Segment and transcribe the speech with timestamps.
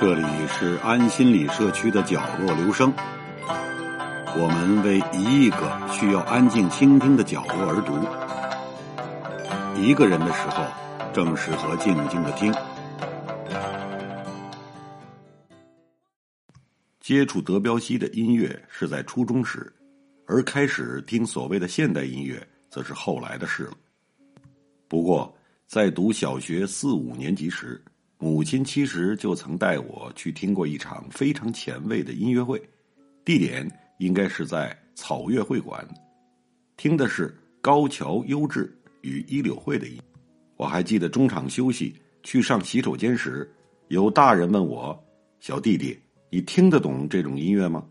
[0.00, 2.94] 这里是安心理社区的角落留声，
[4.36, 7.98] 我们为一亿个需要安静倾听的角落而读。
[9.82, 10.64] 一个人的时候，
[11.12, 12.54] 正适合静静的听。
[17.00, 19.74] 接触德彪西的音乐是在初中时，
[20.26, 22.40] 而开始听所谓的现代音乐，
[22.70, 23.72] 则是后来的事了。
[24.86, 25.36] 不过，
[25.66, 27.82] 在读小学四五年级时，
[28.18, 32.60] 母亲其实就曾带我去听过一场非常前卫的音乐会，
[33.24, 35.86] 地点应该是在草月会馆，
[36.76, 40.00] 听的是高桥优质与一柳会的音。
[40.56, 43.48] 我还记得中场休息去上洗手间时，
[43.86, 44.98] 有大人问我
[45.40, 45.98] ：“小弟弟。”
[46.30, 47.82] 你听得懂这种音乐吗？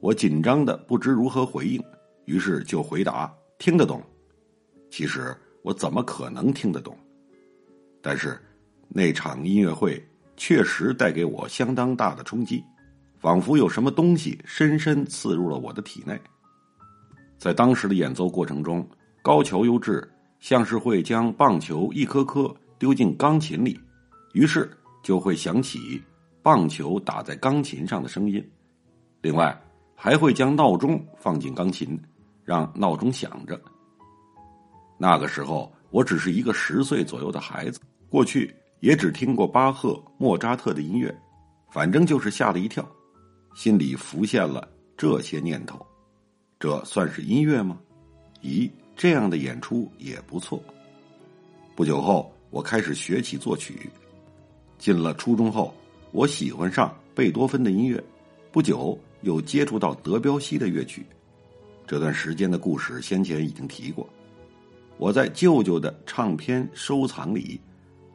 [0.00, 1.82] 我紧张的不知如何回应，
[2.26, 4.02] 于是就回答听得懂。
[4.90, 6.94] 其实我怎么可能听得懂？
[8.02, 8.38] 但是
[8.88, 10.02] 那场音乐会
[10.36, 12.64] 确实带给我相当大的冲击，
[13.18, 16.20] 仿佛有什么东西深深刺入了我的体内。
[17.38, 18.88] 在当时的演奏过程中，
[19.22, 20.06] 高桥优质
[20.40, 23.78] 像是会将棒球一颗颗丢进钢琴里，
[24.32, 24.70] 于是
[25.02, 26.02] 就会响起。
[26.42, 28.40] 棒球打在钢琴上的声音，
[29.20, 29.60] 另外
[29.96, 32.00] 还会将闹钟放进钢琴，
[32.44, 33.60] 让闹钟响着。
[34.96, 41.14] 那个时候我只是一个十岁左右的孩子，过去也只听过巴赫、莫扎特的音乐，
[41.70, 42.86] 反正就是吓了一跳，
[43.54, 45.84] 心里浮现了这些念头：
[46.58, 47.78] 这算是音乐吗？
[48.42, 50.62] 咦，这样的演出也不错。
[51.74, 53.90] 不久后，我开始学起作曲，
[54.78, 55.74] 进了初中后。
[56.12, 58.02] 我喜欢上贝多芬的音乐，
[58.50, 61.04] 不久又接触到德彪西的乐曲。
[61.86, 64.08] 这段时间的故事先前已经提过。
[64.96, 67.60] 我在舅舅的唱片收藏里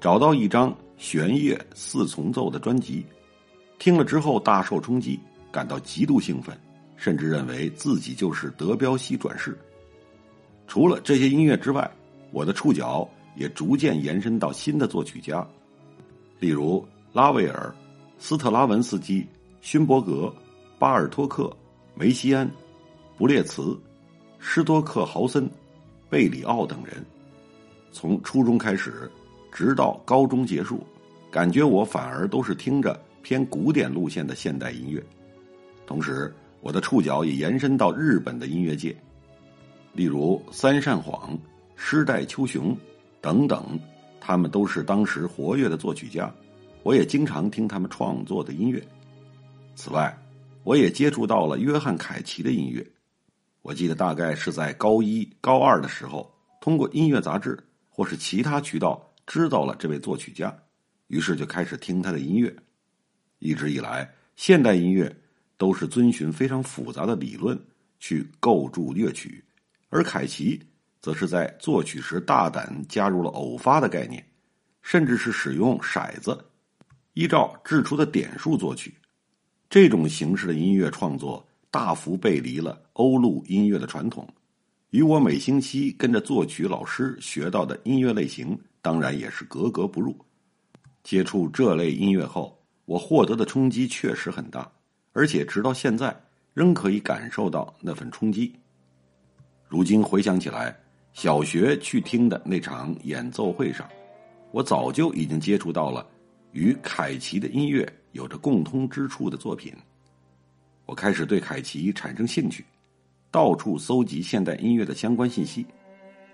[0.01, 3.05] 找到一张弦乐四重奏的专辑，
[3.77, 5.19] 听了之后大受冲击，
[5.51, 6.59] 感到极度兴奋，
[6.97, 9.55] 甚至认为自己就是德彪西转世。
[10.67, 11.89] 除了这些音乐之外，
[12.31, 15.47] 我的触角也逐渐延伸到新的作曲家，
[16.39, 17.73] 例如拉威尔。
[18.23, 19.25] 斯特拉文斯基、
[19.61, 20.31] 勋伯格、
[20.77, 21.51] 巴尔托克、
[21.95, 22.47] 梅西安、
[23.17, 23.75] 布列茨、
[24.37, 25.49] 施多克豪森、
[26.07, 27.03] 贝里奥等人，
[27.91, 29.09] 从初中开始，
[29.51, 30.85] 直到高中结束，
[31.29, 35.03] 感觉我反而都是听着偏古典路线的现代音乐。
[35.85, 38.95] 同时，我的触角也延伸到日本的音乐界，
[39.93, 41.37] 例如三善晃、
[41.75, 42.75] 施代秋雄
[43.19, 43.79] 等等，
[44.19, 46.33] 他们都是当时活跃的作曲家。
[46.83, 48.81] 我也经常听他们创作的音乐。
[49.75, 50.17] 此外，
[50.63, 52.85] 我也接触到了约翰凯奇的音乐。
[53.61, 57.57] 我记得大概是在高一、高二的时候，通过音乐杂志
[57.89, 60.55] 或是其他渠道知道了这位作曲家，
[61.07, 62.55] 于是就开始听他的音乐。
[63.39, 65.15] 一直以来，现代音乐
[65.57, 67.59] 都是遵循非常复杂的理论
[67.99, 69.43] 去构筑乐曲，
[69.89, 70.61] 而凯奇
[71.01, 74.23] 则是在作曲时大胆加入了偶发的概念，
[74.81, 76.37] 甚至是使用骰子。
[77.13, 78.93] 依照掷出的点数作曲，
[79.69, 84.25] 这种形式的音乐创作大幅背离了欧陆音乐的传统，
[84.91, 90.15] 与我每星期跟着作曲老师学到的音乐类型当然也是格格不入。
[91.03, 94.71] 接触这类音乐后，我获得的冲击确实很大，
[95.13, 96.15] 而且直到现在
[96.53, 98.53] 仍可以感受到那份冲击。
[99.67, 100.77] 如今回想起来，
[101.13, 103.87] 小学去听的那场演奏会上，
[104.51, 106.05] 我早就已经接触到了。
[106.51, 109.73] 与凯奇的音乐有着共通之处的作品，
[110.85, 112.65] 我开始对凯奇产生兴趣，
[113.31, 115.65] 到处搜集现代音乐的相关信息。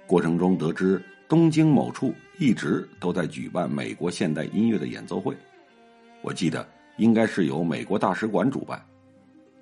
[0.08, 5.36] 过程中得知，东京某处一直都在举办美国现代音乐的演奏会。
[6.22, 6.68] 我记得
[6.98, 8.82] 应该是由美国大使馆主办，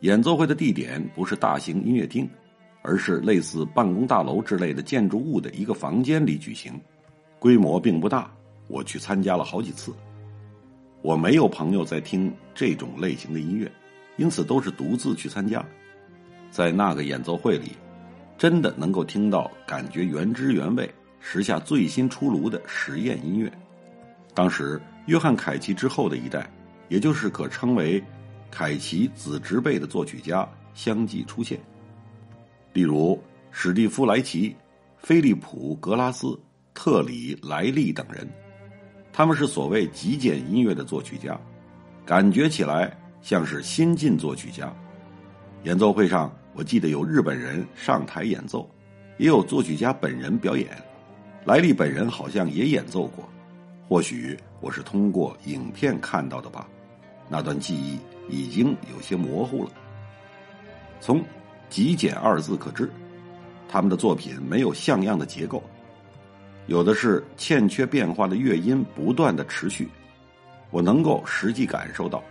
[0.02, 2.30] 演奏会的地点不是大型音乐厅，
[2.84, 6.80] 而是类似办公大楼之类的建筑物的一个房间里举行，
[7.40, 8.32] 规模并不大。
[8.68, 9.94] 我去参加了好几次。
[11.02, 13.72] 我没有朋友在听这种类型的音乐，
[14.18, 15.64] 因此都是独自去参加。
[16.50, 17.74] 在那个演奏会里，
[18.38, 20.90] 真的能够听到感觉原汁原味、
[21.28, 23.52] 时下最新出炉的实验音乐。
[24.36, 26.48] 当时，约翰·凯奇之后的一代，
[26.88, 28.02] 也就是可称为
[28.52, 31.60] 凯奇子侄辈的作曲家相继出现，
[32.74, 33.20] 例如
[33.50, 34.56] 史蒂夫·莱奇、
[35.00, 36.40] 菲利普·格拉斯、
[36.76, 38.30] 特里·莱利等人。
[39.12, 41.36] 他们是所谓极简音乐的作曲家，
[42.06, 44.72] 感觉起来像是新晋作曲家。
[45.64, 48.70] 演奏会上，我记得有日本人上台演奏，
[49.18, 50.70] 也有作曲家本人表演。
[51.46, 53.30] 莱利本人好像也演奏过，
[53.88, 56.68] 或许我是通过影片看到的吧。
[57.30, 59.70] 那段记忆已经有些模糊了。
[61.00, 61.24] 从
[61.70, 62.92] “极简”二字可知，
[63.70, 65.62] 他们的作品没有像样的结构，
[66.66, 69.88] 有的是欠缺变化的乐音不断的持续。
[70.72, 72.24] 我能够实际感受到，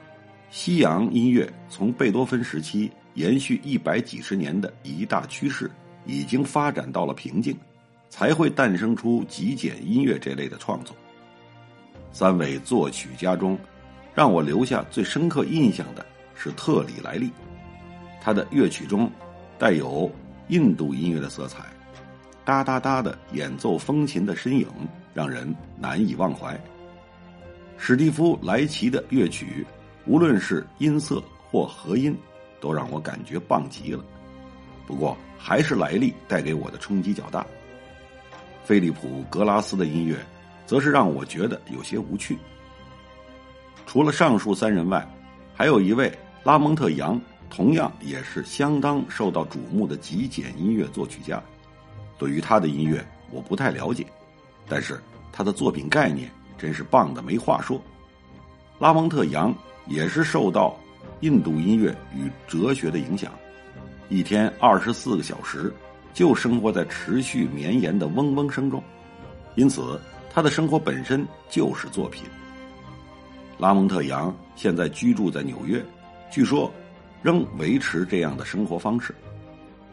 [0.51, 5.71] 西洋音乐从贝多芬时期延续一百几十年的一大趋势，
[6.05, 7.57] 已经发展到了瓶颈，
[8.17, 10.95] 才会诞生出极简音乐这类的创作。
[12.13, 13.59] 三位作曲家中，
[14.15, 17.29] 让我留下最深刻印象的是特里莱利。
[18.21, 19.11] 他的乐曲中
[19.59, 20.09] 带有
[20.47, 21.65] 印度音乐的色彩，
[22.45, 24.69] 哒哒哒的演奏风琴的身影
[25.13, 26.57] 让人难以忘怀。
[27.77, 29.67] 史蒂夫·莱奇的乐曲，
[30.07, 31.21] 无论是音色
[31.51, 32.17] 或和音，
[32.61, 34.05] 都让我感觉棒极了。
[34.87, 37.45] 不过，还是莱利带给我的冲击较大。
[38.65, 40.17] 菲利普·格拉斯的音乐。
[40.67, 42.39] 则是让我觉得有些无趣。
[43.85, 45.07] 除了上述三人外，
[45.55, 46.11] 还有一位
[46.43, 47.21] 拉蒙特·杨，
[47.51, 51.39] 同样也是相当受到瞩目的极简音乐作曲家。
[52.17, 54.07] 对于他的音乐，我不太了解，
[54.67, 54.99] 但是
[55.31, 57.79] 他的作品概念真是棒的没话说。
[58.79, 59.55] 拉蒙特·杨
[59.87, 60.75] 也是受到
[61.21, 63.31] 印度音乐与哲学的影响，
[64.09, 65.71] 一天二十四个小时
[66.15, 68.83] 就生活在持续绵延的嗡嗡声中，
[69.57, 70.01] 因此。
[70.37, 72.25] 他的生活本身就是作品。
[73.57, 75.81] 拉蒙特杨现在居住在纽约，
[76.29, 76.69] 据说
[77.23, 79.15] 仍维持这样的生活方式，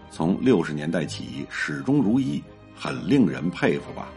[0.09, 2.43] 从六十年代起始终如一，
[2.75, 4.07] 很令人佩服吧。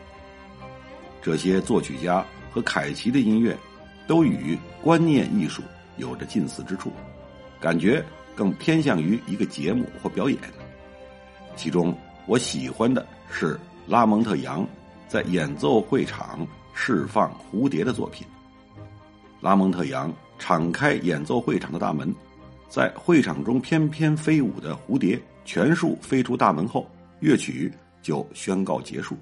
[1.21, 3.55] 这些作曲家和凯奇的音乐
[4.07, 5.63] 都与观念艺术
[5.99, 6.91] 有着近似之处，
[7.61, 8.03] 感觉
[8.35, 10.39] 更偏向于一个节目或表演。
[11.57, 11.97] 其中
[12.27, 14.67] 我喜欢的是拉蒙特扬。
[15.07, 18.27] 在演奏会场释放蝴蝶的作品，
[19.41, 22.13] 拉蒙特扬敞开演奏会场的大门，
[22.69, 26.91] 在会场中翩翩飞舞的蝴蝶全数飞出大门后，
[27.21, 27.73] 乐曲
[28.03, 29.17] 就宣告结束。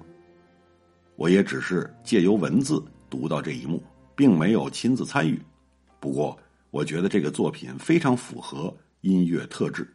[1.15, 3.83] 我也只是借由文字读到这一幕，
[4.15, 5.39] 并没有亲自参与。
[5.99, 6.35] 不过，
[6.71, 9.87] 我觉得这个作品非常符合音乐特质。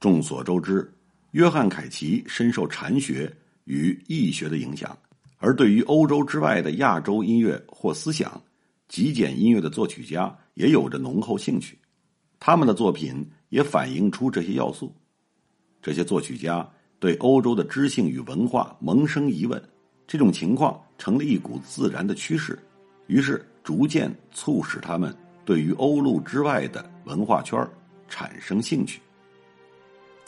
[0.00, 0.90] 众所周知，
[1.30, 3.32] 约翰凯奇深受禅学。
[3.70, 4.96] 与易学的影响，
[5.36, 8.42] 而对于欧洲之外的亚洲音乐或思想，
[8.88, 11.76] 极简音乐的作曲家也有着浓厚兴趣，
[12.40, 14.90] 他们的作品也反映出这些要素。
[15.82, 16.66] 这些作曲家
[16.98, 19.62] 对欧洲的知性与文化萌生疑问，
[20.06, 22.58] 这种情况成了一股自然的趋势，
[23.06, 25.14] 于是逐渐促使他们
[25.44, 27.62] 对于欧陆之外的文化圈
[28.08, 28.98] 产生兴趣。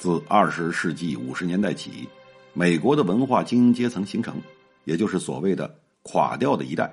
[0.00, 2.08] 自二十世纪五十年代起。
[2.55, 4.35] 美国的文化精英阶层形成，
[4.85, 5.73] 也就是所谓的
[6.05, 6.91] “垮掉的一代”。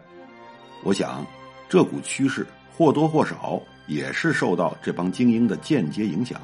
[0.83, 1.25] 我想，
[1.69, 6.41] 这股趋势或多或少也是受到这帮精英的间接影响。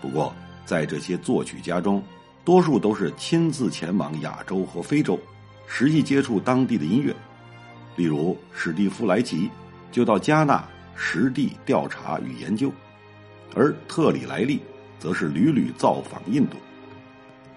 [0.00, 0.32] 不过，
[0.64, 2.00] 在这些作曲家中，
[2.44, 5.18] 多数都是亲自前往亚洲和非洲，
[5.66, 7.12] 实际接触当地的音乐。
[7.96, 9.50] 例如，史蒂夫·莱奇
[9.90, 10.64] 就到加纳
[10.94, 12.72] 实地调查与研究，
[13.56, 14.62] 而特里莱利
[14.98, 16.56] 则是屡屡造访印度。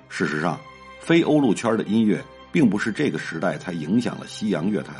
[0.09, 0.59] 事实上，
[0.99, 4.95] 非欧陆圈的音乐并不是这个时代才影响了西洋乐坛。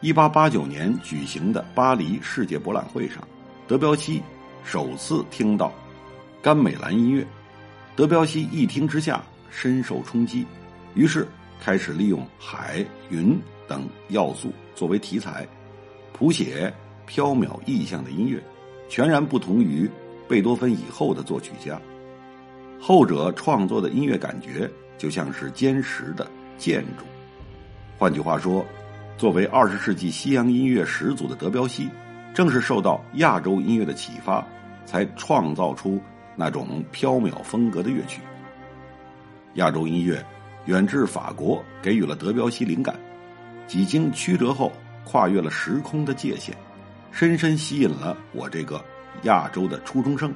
[0.00, 3.26] 一八八九年举行的巴黎世界博览会上，
[3.66, 4.22] 德彪西
[4.64, 5.72] 首次听到
[6.40, 7.26] 甘美兰音乐。
[7.96, 10.46] 德彪西一听之下深受冲击，
[10.94, 11.26] 于是
[11.60, 15.44] 开始利用海、云等要素作为题材，
[16.12, 16.72] 谱写
[17.06, 18.40] 飘渺意象的音乐，
[18.88, 19.90] 全然不同于
[20.28, 21.80] 贝多芬以后的作曲家。
[22.80, 27.04] 后者创作的音乐感觉就像是坚实的建筑。
[27.98, 28.64] 换句话说，
[29.16, 31.88] 作为二十世纪西洋音乐始祖的德彪西，
[32.32, 34.46] 正是受到亚洲音乐的启发，
[34.86, 36.00] 才创造出
[36.36, 38.20] 那种飘渺风格的乐曲。
[39.54, 40.24] 亚洲音乐
[40.66, 42.94] 远至法国，给予了德彪西灵感，
[43.66, 44.70] 几经曲折后，
[45.04, 46.56] 跨越了时空的界限，
[47.10, 48.80] 深深吸引了我这个
[49.22, 50.32] 亚洲的初中生。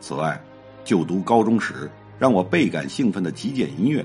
[0.00, 0.40] 此外，
[0.84, 4.04] 就读高中时，让我倍感兴奋的极简音乐，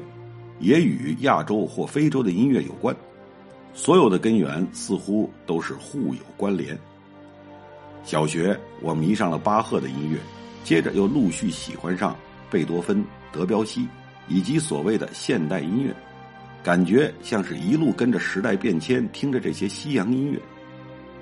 [0.59, 2.95] 也与亚洲或非洲的音乐有关。
[3.73, 6.77] 所有的根源似乎都是互有关联。
[8.03, 10.17] 小学我迷上了巴赫的音乐，
[10.63, 12.15] 接着又陆续喜欢上
[12.49, 13.87] 贝多芬、德彪西
[14.27, 15.95] 以及所谓的现代音乐，
[16.63, 20.39] 感觉像是一路跟着时代变迁，听着这些西洋音乐。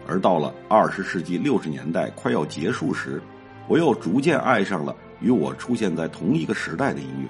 [0.10, 3.22] 而到了二十世纪六十年代快要结束时，
[3.68, 4.96] 我又逐渐爱上了。
[5.22, 7.28] 与我出现在同一个时代的音乐，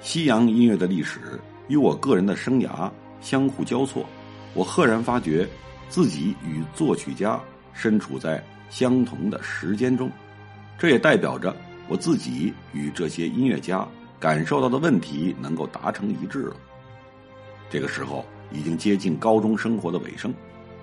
[0.00, 1.20] 西洋音乐的历史
[1.68, 2.90] 与我个人的生涯
[3.20, 4.04] 相互交错。
[4.54, 5.48] 我赫然发觉，
[5.88, 7.40] 自己与作曲家
[7.72, 10.10] 身处在相同的时间中，
[10.76, 11.54] 这也代表着
[11.86, 13.86] 我自己与这些音乐家
[14.18, 16.56] 感受到的问题能够达成一致了。
[17.70, 20.34] 这个时候已经接近高中生活的尾声，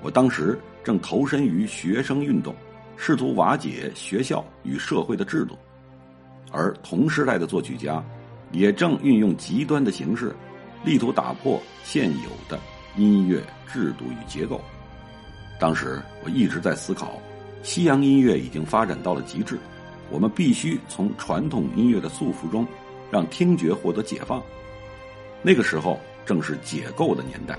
[0.06, 2.54] 我当时正投身于学生运动，
[2.96, 5.58] 试图瓦解学校与社会的制度，
[6.52, 8.06] 而同时代的作曲家
[8.52, 10.32] 也正运用极端的形式，
[10.84, 12.60] 力图打破现有的
[12.96, 14.62] 音乐制度与结构。
[15.60, 17.20] 当时我一直在思考，
[17.64, 19.58] 西洋音乐已经发展到了极致，
[20.12, 22.64] 我们必须从传统音乐的束缚中，
[23.10, 24.40] 让听觉获得解放。
[25.42, 27.58] 那个时候正是解构的年代。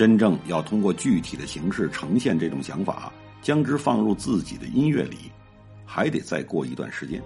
[0.00, 5.30] 真正要通过具体的形式呈现这种想法，将之放入自己的音乐里，
[5.84, 7.22] 还得再过一段时间。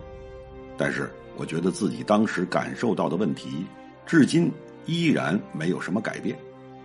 [0.77, 3.65] 但是我觉得自己当时感受到的问题，
[4.05, 4.51] 至今
[4.87, 6.37] 依然没有什么改变。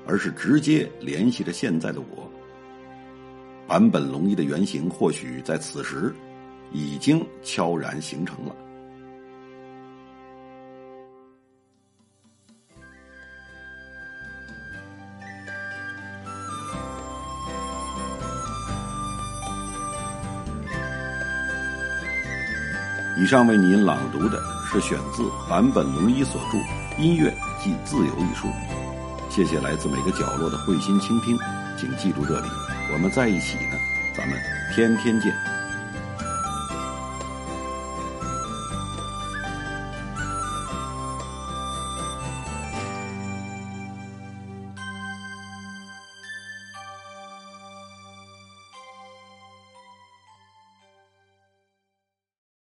[0.06, 2.32] 而是直接联系着现在的我。
[3.68, 6.14] 坂本龙一的原型或许在此时
[6.72, 8.56] 已经悄然形成了。
[23.20, 26.58] 以上为您朗读的是选自坂本龙一所著
[26.98, 27.30] 《音乐
[27.62, 28.48] 即自由》一书。
[29.30, 31.38] 谢谢来自每个角落的慧心倾听，
[31.78, 32.48] 请记住这里，
[32.94, 33.76] 我们在一起呢，
[34.16, 34.38] 咱们
[34.74, 35.34] 天天见。